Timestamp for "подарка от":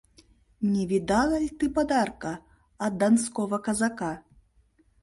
1.77-2.97